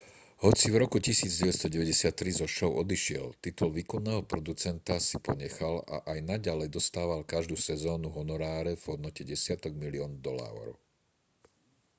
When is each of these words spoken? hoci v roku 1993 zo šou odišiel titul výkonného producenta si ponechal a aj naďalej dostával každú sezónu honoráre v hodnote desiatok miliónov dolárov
hoci 0.45 0.65
v 0.73 0.81
roku 0.83 0.97
1993 0.99 1.69
zo 2.41 2.47
šou 2.55 2.71
odišiel 2.83 3.25
titul 3.45 3.69
výkonného 3.79 4.23
producenta 4.31 4.95
si 5.07 5.17
ponechal 5.27 5.75
a 5.95 6.17
aj 6.17 6.25
naďalej 6.31 6.67
dostával 6.77 7.21
každú 7.33 7.53
sezónu 7.67 8.07
honoráre 8.17 8.71
v 8.81 8.87
hodnote 8.97 9.21
desiatok 9.31 9.73
miliónov 9.83 10.17
dolárov 10.27 10.73